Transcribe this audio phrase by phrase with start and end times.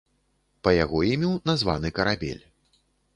[0.67, 2.41] Па яго імю названы карабель.